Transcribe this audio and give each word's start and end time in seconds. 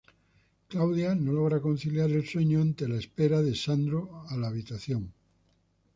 Claudia 0.71 1.13
no 1.13 1.31
logra 1.31 1.61
conciliar 1.61 2.09
el 2.09 2.27
sueño 2.27 2.59
ante 2.59 2.87
la 2.87 2.95
espera 2.97 3.43
de 3.43 3.53
Sandro 3.53 4.23
a 4.29 4.35
la 4.35 4.47
habitación. 4.47 5.13